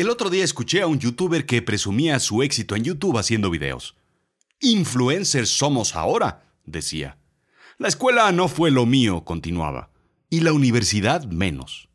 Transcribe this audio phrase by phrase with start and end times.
[0.00, 3.96] El otro día escuché a un youtuber que presumía su éxito en YouTube haciendo videos.
[4.58, 7.18] Influencers somos ahora, decía.
[7.76, 9.90] La escuela no fue lo mío, continuaba.
[10.30, 11.90] Y la universidad menos.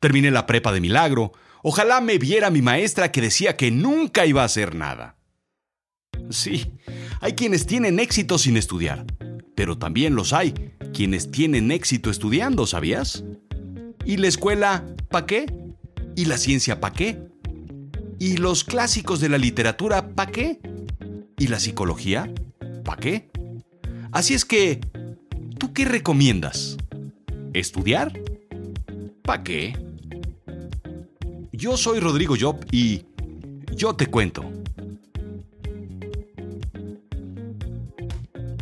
[0.00, 1.32] Terminé la prepa de milagro.
[1.62, 5.18] Ojalá me viera mi maestra que decía que nunca iba a hacer nada.
[6.30, 6.72] Sí,
[7.20, 9.04] hay quienes tienen éxito sin estudiar,
[9.54, 10.54] pero también los hay
[10.94, 13.24] quienes tienen éxito estudiando, ¿sabías?
[14.06, 15.44] ¿Y la escuela, pa' qué?
[16.16, 17.30] ¿Y la ciencia, pa' qué?
[18.22, 20.60] ¿Y los clásicos de la literatura, pa' qué?
[21.38, 22.32] ¿Y la psicología?
[22.84, 23.28] ¿Pa' qué?
[24.12, 24.78] Así es que,
[25.58, 26.76] ¿tú qué recomiendas?
[27.52, 28.12] ¿Estudiar?
[29.24, 29.76] ¿Pa' qué?
[31.50, 33.06] Yo soy Rodrigo Job y
[33.74, 34.48] yo te cuento.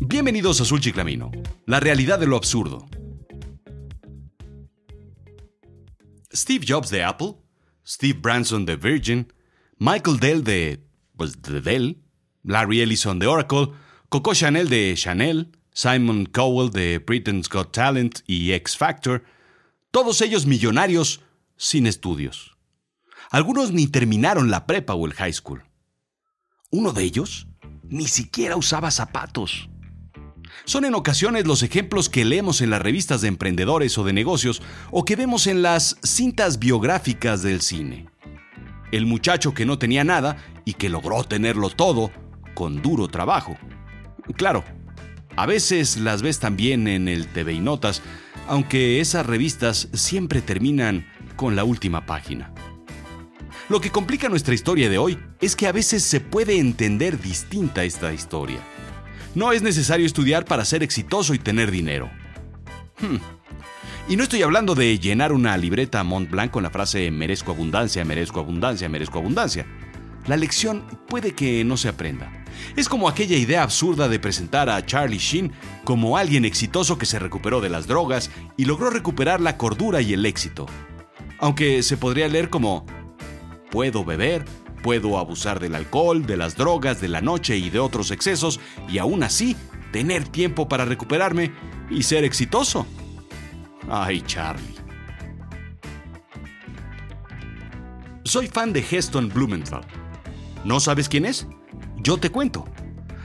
[0.01, 1.31] Bienvenidos a Azul Chiclamino,
[1.67, 2.87] la realidad de lo absurdo.
[6.33, 7.35] Steve Jobs de Apple,
[7.85, 9.31] Steve Branson de Virgin,
[9.83, 10.85] Michael Dell de,
[11.17, 11.97] pues, de Dell,
[12.43, 13.71] Larry Ellison de Oracle,
[14.11, 19.25] Coco Chanel de Chanel, Simon Cowell de Britain's Got Talent y X Factor,
[19.91, 21.23] todos ellos millonarios
[21.57, 22.59] sin estudios.
[23.31, 25.65] Algunos ni terminaron la prepa o el high school.
[26.71, 27.47] Uno de ellos
[27.89, 29.71] ni siquiera usaba zapatos.
[30.67, 34.61] Son en ocasiones los ejemplos que leemos en las revistas de emprendedores o de negocios
[34.91, 38.11] o que vemos en las cintas biográficas del cine
[38.93, 42.11] el muchacho que no tenía nada y que logró tenerlo todo
[42.55, 43.57] con duro trabajo.
[44.37, 44.65] Claro,
[45.37, 48.03] a veces las ves también en el TV y Notas,
[48.47, 52.53] aunque esas revistas siempre terminan con la última página.
[53.69, 57.85] Lo que complica nuestra historia de hoy es que a veces se puede entender distinta
[57.85, 58.59] esta historia.
[59.35, 62.11] No es necesario estudiar para ser exitoso y tener dinero.
[63.01, 63.19] Hmm.
[64.11, 68.05] Y no estoy hablando de llenar una libreta Mont Blanc con la frase merezco abundancia,
[68.05, 69.65] merezco abundancia, merezco abundancia.
[70.27, 72.45] La lección puede que no se aprenda.
[72.75, 75.53] Es como aquella idea absurda de presentar a Charlie Sheen
[75.85, 80.13] como alguien exitoso que se recuperó de las drogas y logró recuperar la cordura y
[80.13, 80.67] el éxito.
[81.39, 82.87] Aunque se podría leer como
[83.71, 84.45] puedo beber,
[84.83, 88.59] puedo abusar del alcohol, de las drogas, de la noche y de otros excesos
[88.89, 89.55] y aún así
[89.93, 91.53] tener tiempo para recuperarme
[91.91, 92.89] y ser exitoso.
[93.89, 94.75] Ay, Charlie.
[98.25, 99.83] Soy fan de Heston Blumenthal.
[100.65, 101.47] ¿No sabes quién es?
[102.03, 102.65] Yo te cuento.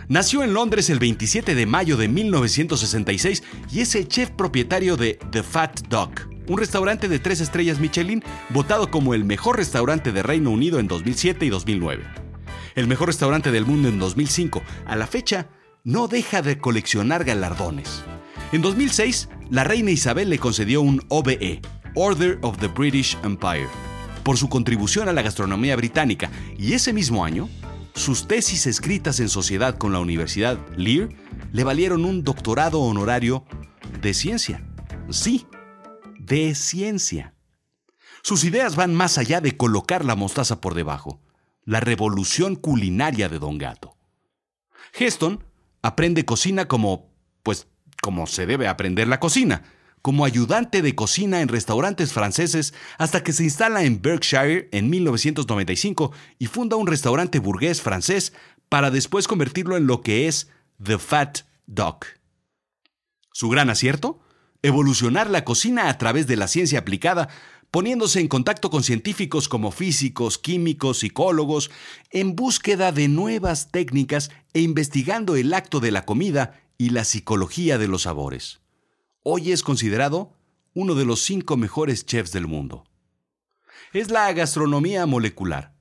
[0.07, 5.19] Nació en Londres el 27 de mayo de 1966 y es el chef propietario de
[5.31, 10.23] The Fat Duck, un restaurante de tres estrellas Michelin votado como el mejor restaurante de
[10.23, 12.03] Reino Unido en 2007 y 2009.
[12.75, 14.61] El mejor restaurante del mundo en 2005.
[14.85, 15.47] A la fecha,
[15.83, 18.03] no deja de coleccionar galardones.
[18.51, 21.61] En 2006, la reina Isabel le concedió un OBE,
[21.95, 23.67] Order of the British Empire,
[24.23, 27.47] por su contribución a la gastronomía británica y ese mismo año,
[27.93, 31.09] sus tesis escritas en sociedad con la Universidad Lear
[31.53, 33.45] le valieron un doctorado honorario
[34.01, 34.65] de ciencia.
[35.09, 35.45] Sí,
[36.19, 37.33] de ciencia.
[38.23, 41.21] Sus ideas van más allá de colocar la mostaza por debajo,
[41.63, 43.95] la revolución culinaria de Don Gato.
[44.93, 45.43] Heston
[45.81, 47.13] aprende cocina como,
[47.43, 47.67] pues,
[48.01, 49.63] como se debe aprender la cocina,
[50.01, 56.11] como ayudante de cocina en restaurantes franceses hasta que se instala en Berkshire en 1995
[56.37, 58.31] y funda un restaurante burgués francés
[58.69, 60.51] para después convertirlo en lo que es
[60.83, 62.05] The Fat Duck.
[63.31, 64.19] Su gran acierto,
[64.61, 67.29] evolucionar la cocina a través de la ciencia aplicada,
[67.71, 71.71] poniéndose en contacto con científicos como físicos, químicos, psicólogos,
[72.11, 77.77] en búsqueda de nuevas técnicas e investigando el acto de la comida y la psicología
[77.77, 78.59] de los sabores.
[79.23, 80.33] Hoy es considerado
[80.73, 82.85] uno de los cinco mejores chefs del mundo.
[83.93, 85.73] Es la gastronomía molecular.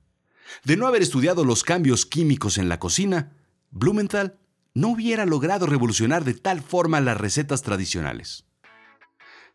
[0.63, 3.33] De no haber estudiado los cambios químicos en la cocina,
[3.71, 4.39] Blumenthal
[4.73, 8.45] no hubiera logrado revolucionar de tal forma las recetas tradicionales.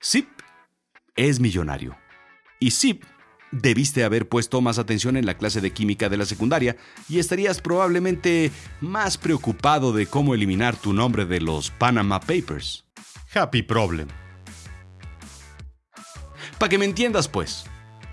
[0.03, 0.29] Zip
[1.17, 1.97] es millonario.
[2.59, 3.05] Y Zip
[3.53, 6.77] Debiste haber puesto más atención en la clase de química de la secundaria
[7.09, 12.85] y estarías probablemente más preocupado de cómo eliminar tu nombre de los Panama Papers.
[13.35, 14.07] Happy problem.
[16.59, 17.65] Para que me entiendas, pues,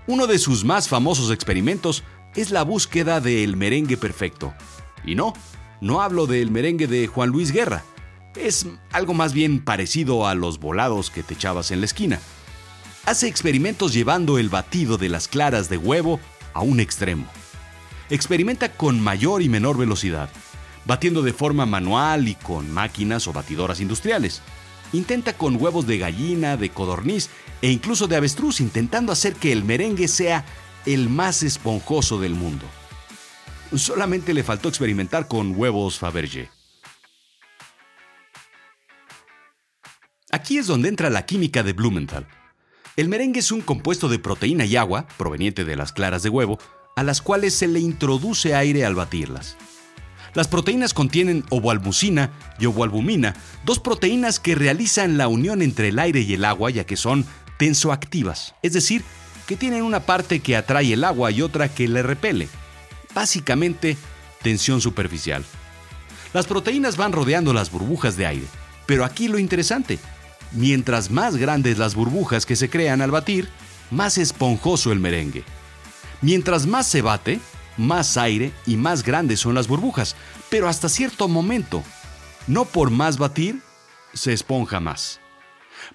[0.08, 2.02] uno de sus más famosos experimentos
[2.34, 4.54] es la búsqueda del merengue perfecto.
[5.04, 5.34] Y no,
[5.80, 7.84] no hablo del merengue de Juan Luis Guerra.
[8.34, 12.18] Es algo más bien parecido a los volados que te echabas en la esquina
[13.06, 16.20] hace experimentos llevando el batido de las claras de huevo
[16.52, 17.26] a un extremo.
[18.10, 20.30] Experimenta con mayor y menor velocidad,
[20.84, 24.42] batiendo de forma manual y con máquinas o batidoras industriales.
[24.92, 27.28] Intenta con huevos de gallina, de codorniz
[27.60, 30.44] e incluso de avestruz, intentando hacer que el merengue sea
[30.86, 32.64] el más esponjoso del mundo.
[33.76, 36.50] Solamente le faltó experimentar con huevos Fabergé.
[40.30, 42.26] Aquí es donde entra la química de Blumenthal.
[42.98, 46.58] El merengue es un compuesto de proteína y agua, proveniente de las claras de huevo,
[46.96, 49.56] a las cuales se le introduce aire al batirlas.
[50.34, 56.22] Las proteínas contienen ovoalbucina y ovoalbumina, dos proteínas que realizan la unión entre el aire
[56.22, 57.24] y el agua ya que son
[57.56, 59.04] tensoactivas, es decir,
[59.46, 62.48] que tienen una parte que atrae el agua y otra que le repele.
[63.14, 63.96] Básicamente,
[64.42, 65.44] tensión superficial.
[66.34, 68.46] Las proteínas van rodeando las burbujas de aire,
[68.86, 70.00] pero aquí lo interesante,
[70.52, 73.48] mientras más grandes las burbujas que se crean al batir,
[73.90, 75.44] más esponjoso el merengue.
[76.20, 77.40] Mientras más se bate,
[77.76, 80.16] más aire y más grandes son las burbujas,
[80.50, 81.82] pero hasta cierto momento,
[82.46, 83.60] no por más batir,
[84.12, 85.20] se esponja más.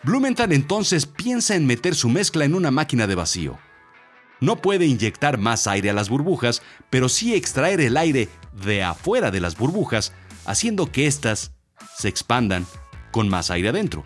[0.04, 3.60] Blumenthal entonces piensa en meter su mezcla en una máquina de vacío.
[4.40, 8.30] No puede inyectar más aire a las burbujas, pero sí extraer el aire
[8.66, 10.14] de afuera de las burbujas,
[10.46, 11.52] haciendo que éstas
[11.98, 12.66] se expandan
[13.12, 14.04] con más aire adentro.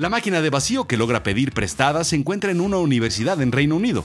[0.00, 3.74] La máquina de vacío que logra pedir prestada se encuentra en una universidad en Reino
[3.74, 4.04] Unido.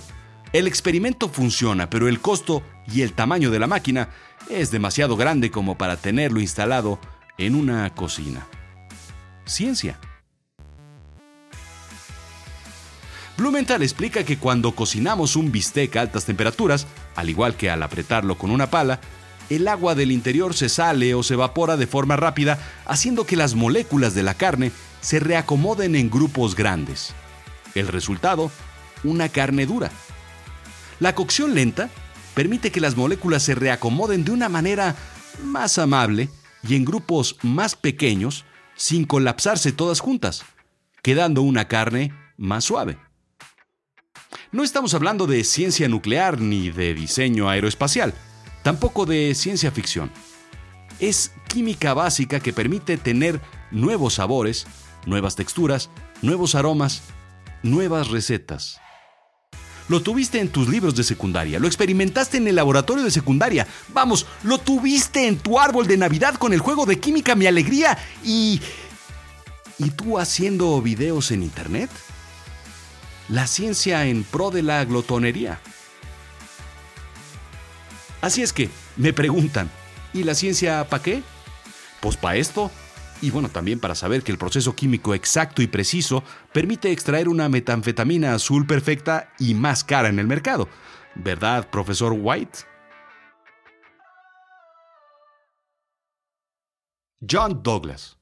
[0.52, 4.10] El experimento funciona, pero el costo y el tamaño de la máquina
[4.50, 7.00] es demasiado grande como para tenerlo instalado
[7.38, 8.48] en una cocina.
[9.46, 10.00] Ciencia.
[13.38, 18.36] Blumenthal explica que cuando cocinamos un bistec a altas temperaturas, al igual que al apretarlo
[18.36, 19.00] con una pala,
[19.52, 22.58] el agua del interior se sale o se evapora de forma rápida,
[22.88, 24.72] haciendo que las moléculas de la carne
[25.04, 27.14] se reacomoden en grupos grandes.
[27.76, 28.50] El resultado,
[29.04, 29.92] una carne dura.
[31.00, 31.90] La cocción lenta
[32.34, 34.96] permite que las moléculas se reacomoden de una manera
[35.44, 36.30] más amable
[36.68, 38.46] y en grupos más pequeños
[38.76, 40.46] sin colapsarse todas juntas,
[41.02, 42.98] quedando una carne más suave.
[44.54, 48.14] No estamos hablando de ciencia nuclear ni de diseño aeroespacial,
[48.64, 50.12] tampoco de ciencia ficción.
[51.00, 53.42] Es química básica que permite tener
[53.72, 54.66] nuevos sabores,
[55.06, 55.90] nuevas texturas,
[56.22, 57.02] nuevos aromas,
[57.62, 58.80] nuevas recetas.
[59.90, 64.26] Lo tuviste en tus libros de secundaria, lo experimentaste en el laboratorio de secundaria, vamos,
[64.44, 68.62] lo tuviste en tu árbol de Navidad con el juego de química Mi Alegría y...
[69.80, 71.90] ¿Y tú haciendo videos en Internet?
[73.28, 75.60] La ciencia en pro de la glotonería.
[78.22, 79.70] Así es que, me preguntan,
[80.14, 81.24] ¿y la ciencia para qué?
[82.00, 82.72] Pues para esto,
[83.24, 87.48] y bueno, también para saber que el proceso químico exacto y preciso permite extraer una
[87.48, 90.68] metanfetamina azul perfecta y más cara en el mercado.
[91.16, 92.60] ¿Verdad, profesor White?
[97.32, 98.18] John Douglas.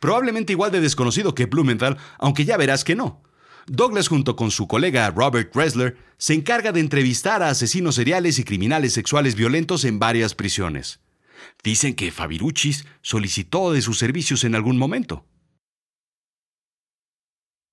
[0.00, 3.22] Probablemente igual de desconocido que Blumenthal, aunque ya verás que no.
[3.66, 8.44] Douglas junto con su colega Robert Ressler se encarga de entrevistar a asesinos seriales y
[8.44, 11.00] criminales sexuales violentos en varias prisiones.
[11.62, 15.24] Dicen que Fabiruchis solicitó de sus servicios en algún momento.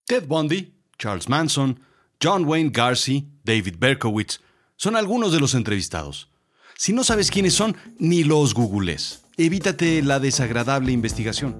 [0.05, 1.79] Ted Bundy, Charles Manson,
[2.21, 4.41] John Wayne Gacy, David Berkowitz
[4.75, 6.29] son algunos de los entrevistados.
[6.75, 9.23] Si no sabes quiénes son, ni los googles.
[9.37, 11.57] Evítate la desagradable investigación.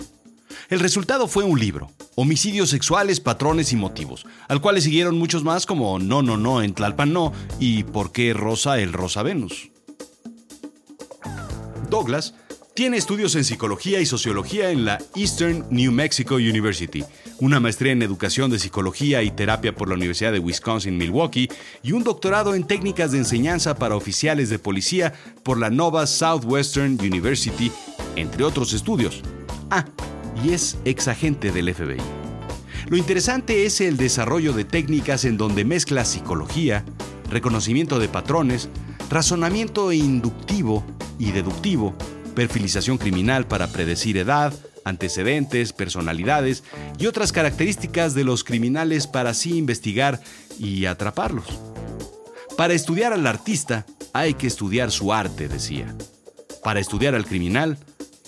[0.69, 5.43] El resultado fue un libro, Homicidios sexuales, patrones y motivos, al cual le siguieron muchos
[5.43, 9.69] más como No, no, no, en Tlalpan no y ¿Por qué Rosa el Rosa Venus?
[11.89, 12.35] Douglas
[12.75, 17.03] tiene estudios en psicología y sociología en la Eastern New Mexico University,
[17.39, 21.49] una maestría en educación de psicología y terapia por la Universidad de Wisconsin-Milwaukee
[21.83, 26.97] y un doctorado en técnicas de enseñanza para oficiales de policía por la Nova Southwestern
[27.01, 27.71] University,
[28.15, 29.21] entre otros estudios.
[29.71, 29.85] Ah,
[30.43, 31.97] y es exagente del FBI.
[32.87, 36.85] Lo interesante es el desarrollo de técnicas en donde mezcla psicología,
[37.29, 38.69] reconocimiento de patrones,
[39.09, 40.85] razonamiento inductivo
[41.19, 41.93] y deductivo,
[42.33, 44.53] perfilización criminal para predecir edad,
[44.85, 46.63] antecedentes, personalidades
[46.97, 50.19] y otras características de los criminales para así investigar
[50.57, 51.45] y atraparlos.
[52.57, 55.95] Para estudiar al artista hay que estudiar su arte, decía.
[56.63, 57.77] Para estudiar al criminal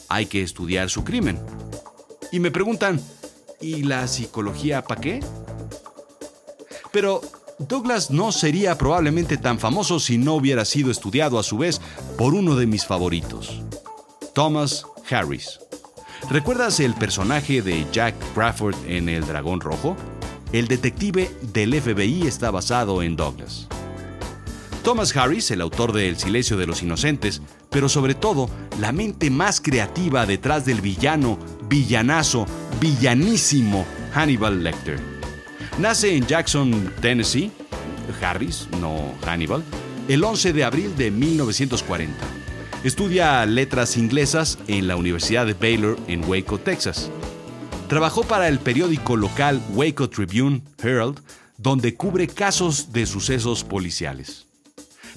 [0.10, 1.40] hay que estudiar su crimen.
[2.32, 3.02] Y me preguntan,
[3.60, 5.20] ¿y la psicología para qué?
[6.92, 7.22] Pero
[7.68, 11.80] Douglas no sería probablemente tan famoso si no hubiera sido estudiado a su vez
[12.22, 13.64] por uno de mis favoritos,
[14.36, 15.60] Thomas Harris.
[16.30, 19.98] ¿Recuerdas el personaje de Jack Crawford en El Dragón Rojo?
[20.54, 23.68] El detective del FBI está basado en Douglas.
[24.84, 29.32] Thomas Harris, el autor de El silencio de los inocentes, pero sobre todo la mente
[29.32, 32.46] más creativa detrás del villano, villanazo,
[32.80, 35.00] villanísimo Hannibal Lecter.
[35.80, 37.52] Nace en Jackson, Tennessee,
[38.22, 39.64] Harris, no Hannibal,
[40.12, 42.14] el 11 de abril de 1940.
[42.84, 47.10] Estudia letras inglesas en la Universidad de Baylor en Waco, Texas.
[47.88, 51.22] Trabajó para el periódico local Waco Tribune Herald,
[51.58, 54.48] donde cubre casos de sucesos policiales.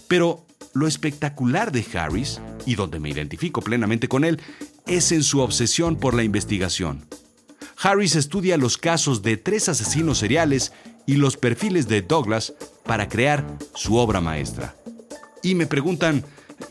[0.07, 4.41] Pero lo espectacular de Harris, y donde me identifico plenamente con él,
[4.87, 7.05] es en su obsesión por la investigación.
[7.83, 10.73] Harris estudia los casos de tres asesinos seriales
[11.05, 14.77] y los perfiles de Douglas para crear su obra maestra.
[15.45, 16.25] Y me preguntan,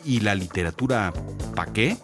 [0.04, 1.14] ¿y la literatura
[1.56, 1.96] para qué?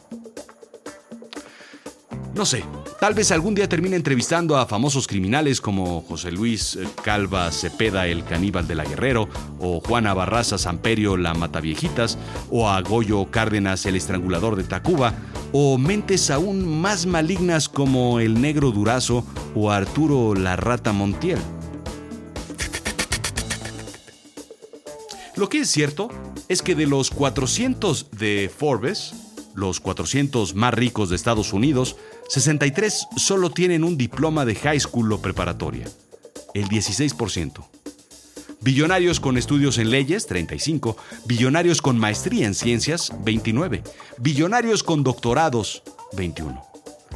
[2.36, 2.64] No sé,
[3.00, 8.24] tal vez algún día termine entrevistando a famosos criminales como José Luis Calva Cepeda, el
[8.24, 9.28] caníbal de la Guerrero,
[9.60, 12.20] o Juana Barraza Samperio, la Mataviejitas,
[12.52, 15.16] o a Goyo Cárdenas, el estrangulador de Tacuba,
[15.52, 21.40] o mentes aún más malignas como el Negro Durazo o Arturo la Rata Montiel.
[25.36, 26.10] Lo que es cierto
[26.50, 29.14] es que de los 400 de Forbes,
[29.54, 31.96] los 400 más ricos de Estados Unidos,
[32.28, 35.88] 63 solo tienen un diploma de high school o preparatoria,
[36.56, 37.64] el 16%.
[38.62, 40.98] Billonarios con estudios en leyes, 35.
[41.26, 43.84] Billonarios con maestría en ciencias, 29.
[44.18, 46.62] Billonarios con doctorados, 21.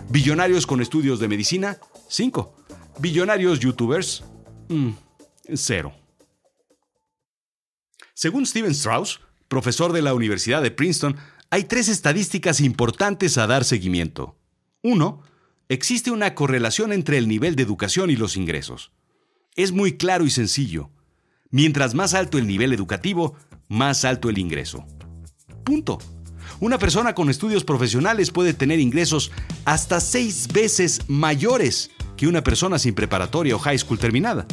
[0.09, 2.55] Billonarios con estudios de medicina, 5.
[2.99, 4.23] Billonarios youtubers,
[5.53, 6.02] 0.
[8.13, 11.17] Según Steven Strauss, profesor de la Universidad de Princeton,
[11.49, 14.37] hay tres estadísticas importantes a dar seguimiento.
[14.83, 15.21] 1.
[15.69, 18.91] Existe una correlación entre el nivel de educación y los ingresos.
[19.55, 20.91] Es muy claro y sencillo.
[21.49, 23.35] Mientras más alto el nivel educativo,
[23.67, 24.85] más alto el ingreso.
[25.63, 25.97] Punto.
[26.59, 29.31] Una persona con estudios profesionales puede tener ingresos
[29.65, 34.45] hasta seis veces mayores que una persona sin preparatoria o high school terminada.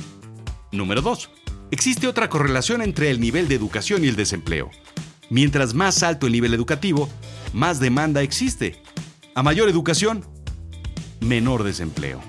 [0.73, 1.31] Número 2.
[1.73, 4.71] Existe otra correlación entre el nivel de educación y el desempleo.
[5.29, 7.09] Mientras más alto el nivel educativo,
[7.53, 8.83] más demanda existe.
[9.37, 10.25] A mayor educación,
[11.21, 12.21] menor desempleo.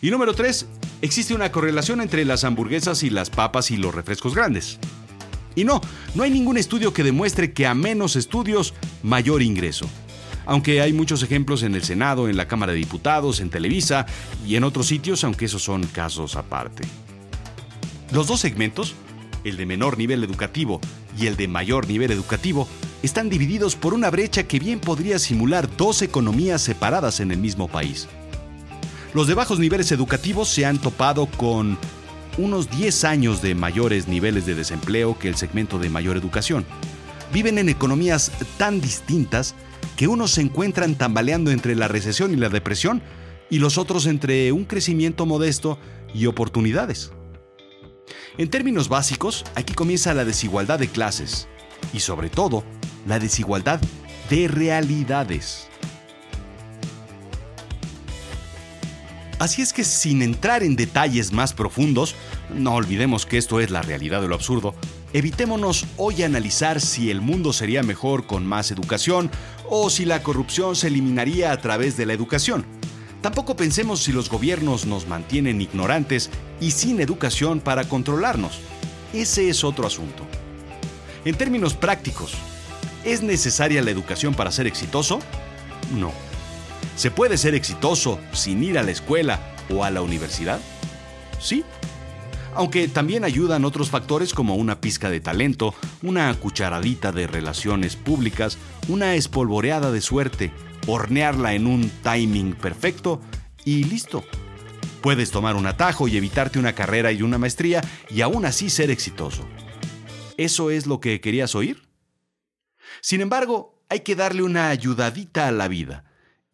[0.00, 0.66] Y número 3
[1.02, 4.78] existe una correlación entre las hamburguesas y las papas y los refrescos grandes.
[5.54, 5.82] Y no,
[6.14, 8.72] no hay ningún estudio que demuestre que a menos estudios,
[9.02, 9.86] mayor ingreso.
[10.46, 14.06] Aunque hay muchos ejemplos en el Senado, en la Cámara de Diputados, en Televisa
[14.46, 16.84] y en otros sitios, aunque esos son casos aparte.
[18.16, 18.94] Los dos segmentos,
[19.44, 20.80] el de menor nivel educativo
[21.18, 22.66] y el de mayor nivel educativo,
[23.02, 27.68] están divididos por una brecha que bien podría simular dos economías separadas en el mismo
[27.68, 28.08] país.
[29.12, 31.76] Los de bajos niveles educativos se han topado con
[32.38, 36.64] unos 10 años de mayores niveles de desempleo que el segmento de mayor educación.
[37.34, 39.54] Viven en economías tan distintas
[39.94, 43.02] que unos se encuentran tambaleando entre la recesión y la depresión
[43.50, 45.78] y los otros entre un crecimiento modesto
[46.14, 47.12] y oportunidades.
[48.38, 51.48] En términos básicos, aquí comienza la desigualdad de clases
[51.94, 52.64] y sobre todo
[53.06, 53.80] la desigualdad
[54.28, 55.68] de realidades.
[59.38, 62.14] Así es que sin entrar en detalles más profundos,
[62.54, 64.74] no olvidemos que esto es la realidad de lo absurdo,
[65.14, 69.30] evitémonos hoy analizar si el mundo sería mejor con más educación
[69.68, 72.75] o si la corrupción se eliminaría a través de la educación.
[73.26, 76.30] Tampoco pensemos si los gobiernos nos mantienen ignorantes
[76.60, 78.60] y sin educación para controlarnos.
[79.12, 80.24] Ese es otro asunto.
[81.24, 82.34] En términos prácticos,
[83.02, 85.18] ¿es necesaria la educación para ser exitoso?
[85.98, 86.12] No.
[86.94, 89.40] ¿Se puede ser exitoso sin ir a la escuela
[89.74, 90.60] o a la universidad?
[91.40, 91.64] Sí.
[92.54, 98.56] Aunque también ayudan otros factores como una pizca de talento, una cucharadita de relaciones públicas,
[98.86, 100.52] una espolvoreada de suerte,
[100.86, 103.20] hornearla en un timing perfecto
[103.64, 104.24] y listo.
[105.00, 108.90] Puedes tomar un atajo y evitarte una carrera y una maestría y aún así ser
[108.90, 109.46] exitoso.
[110.36, 111.88] ¿Eso es lo que querías oír?
[113.00, 116.04] Sin embargo, hay que darle una ayudadita a la vida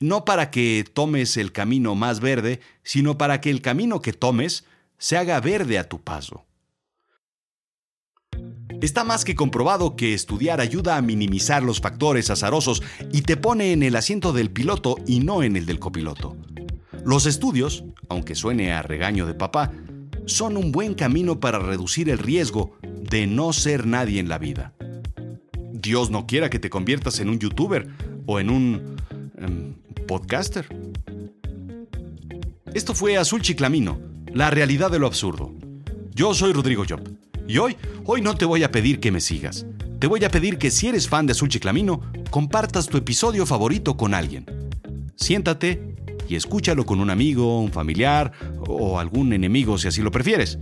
[0.02, 4.64] no para que tomes el camino más verde, sino para que el camino que tomes
[4.98, 6.44] se haga verde a tu paso.
[8.82, 13.72] Está más que comprobado que estudiar ayuda a minimizar los factores azarosos y te pone
[13.72, 16.36] en el asiento del piloto y no en el del copiloto.
[17.04, 19.70] Los estudios, aunque suene a regaño de papá,
[20.26, 24.72] son un buen camino para reducir el riesgo de no ser nadie en la vida.
[25.72, 27.86] Dios no quiera que te conviertas en un youtuber
[28.26, 28.96] o en un
[29.38, 29.74] em,
[30.08, 30.66] podcaster.
[32.74, 34.00] Esto fue Azul Chiclamino,
[34.34, 35.54] la realidad de lo absurdo.
[36.16, 37.00] Yo soy Rodrigo Job.
[37.52, 39.66] Y hoy, hoy no te voy a pedir que me sigas.
[39.98, 43.94] Te voy a pedir que si eres fan de Azul Chiclamino, compartas tu episodio favorito
[43.94, 44.46] con alguien.
[45.16, 45.94] Siéntate
[46.26, 48.32] y escúchalo con un amigo, un familiar
[48.66, 50.58] o algún enemigo si así lo prefieres.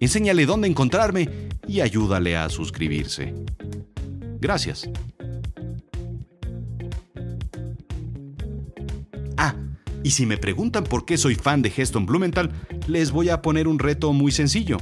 [0.00, 3.32] enséñale dónde encontrarme y ayúdale a suscribirse.
[4.38, 4.86] Gracias.
[9.38, 9.54] Ah,
[10.02, 12.52] y si me preguntan por qué soy fan de Heston Blumenthal,
[12.86, 14.76] les voy a poner un reto muy sencillo.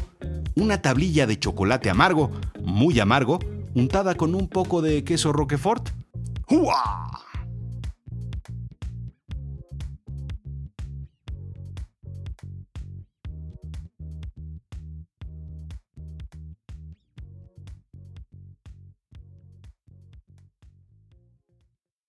[0.55, 2.31] Una tablilla de chocolate amargo,
[2.63, 3.39] muy amargo,
[3.75, 5.91] untada con un poco de queso Roquefort.
[6.49, 7.32] ¡Hua!